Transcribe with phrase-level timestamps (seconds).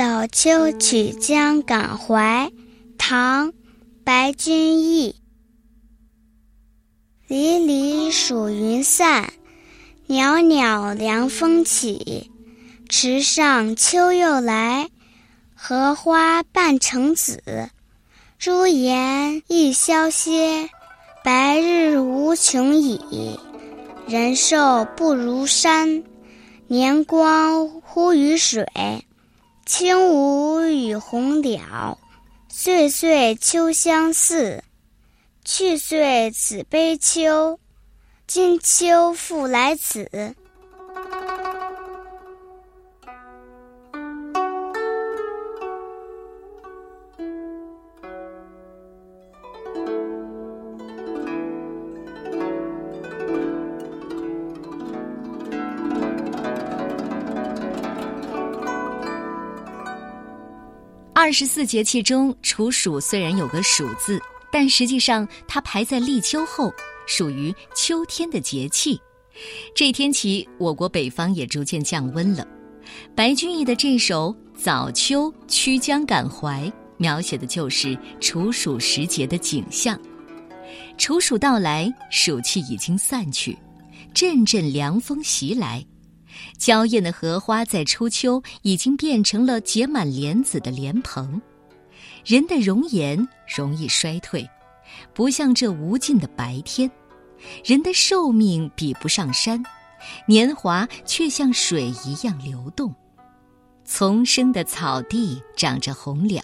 [0.00, 2.50] 早秋曲江感怀，
[2.96, 3.52] 唐·
[4.02, 5.14] 白居易。
[7.26, 9.30] 离离暑云散，
[10.06, 12.30] 袅袅凉风起。
[12.88, 14.88] 池上秋又来，
[15.54, 17.68] 荷花半成紫。
[18.38, 20.70] 朱颜易消歇，
[21.22, 23.38] 白日无穷已。
[24.08, 26.02] 人寿不如山，
[26.68, 28.66] 年光忽于水。
[29.66, 31.98] 轻舞与红鸟，
[32.48, 34.64] 岁岁秋相似。
[35.44, 37.58] 去岁此悲秋，
[38.26, 40.34] 今秋复来此。
[61.22, 64.18] 二十四节气中，处暑虽然有个“暑”字，
[64.50, 66.72] 但实际上它排在立秋后，
[67.06, 68.98] 属于秋天的节气。
[69.74, 72.48] 这天起，我国北方也逐渐降温了。
[73.14, 76.64] 白居易的这首《早秋曲江感怀》，
[76.96, 80.00] 描写的就是处暑时节的景象。
[80.96, 83.54] 处暑到来，暑气已经散去，
[84.14, 85.84] 阵阵凉风袭来。
[86.58, 91.40] 娇艳的荷花在初秋已经变成了结满莲子的莲蓬，
[92.24, 94.48] 人的容颜容易衰退，
[95.14, 96.88] 不像这无尽的白天；
[97.64, 99.62] 人的寿命比不上山，
[100.26, 102.94] 年华却像水一样流动。
[103.84, 106.40] 丛生的草地长着红蓼，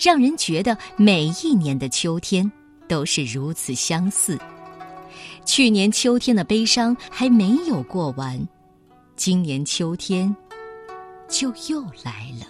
[0.00, 2.50] 让人觉得每一年的秋天
[2.88, 4.38] 都是如此相似。
[5.44, 8.40] 去年秋天的悲伤还没有过完。
[9.24, 10.36] 今年秋天，
[11.28, 12.46] 就又来了。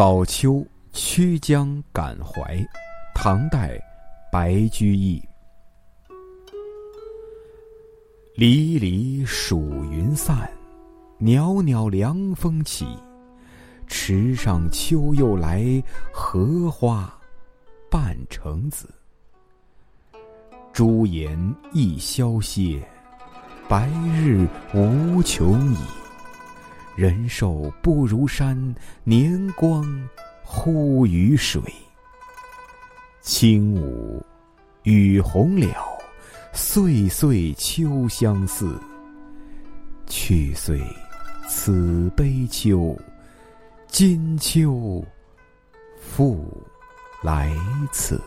[0.00, 2.66] 早秋曲江感怀，
[3.14, 3.78] 唐代，
[4.32, 5.22] 白居易。
[8.34, 10.50] 离离暑云散，
[11.18, 12.86] 袅袅凉风起。
[13.88, 15.62] 池上秋又来，
[16.10, 17.14] 荷花
[17.90, 18.88] 半成紫。
[20.72, 21.38] 朱颜
[21.74, 22.82] 一消歇，
[23.68, 25.99] 白日无穷已。
[27.00, 28.54] 人寿不如山，
[29.04, 29.82] 年光
[30.44, 31.58] 忽于水。
[33.22, 34.22] 轻舞
[34.82, 35.74] 与红了，
[36.52, 38.78] 岁岁秋相似。
[40.08, 40.78] 去岁
[41.48, 42.94] 此悲秋，
[43.88, 45.02] 今秋
[45.98, 46.46] 复
[47.22, 47.50] 来
[47.90, 48.20] 此。